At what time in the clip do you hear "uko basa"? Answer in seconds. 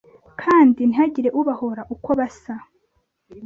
1.95-2.53